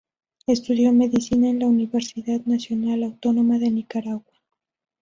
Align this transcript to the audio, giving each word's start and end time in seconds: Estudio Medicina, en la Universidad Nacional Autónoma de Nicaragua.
Estudio 0.47 0.91
Medicina, 0.93 1.47
en 1.49 1.59
la 1.59 1.67
Universidad 1.67 2.41
Nacional 2.45 3.03
Autónoma 3.03 3.59
de 3.59 3.69
Nicaragua. 3.69 4.33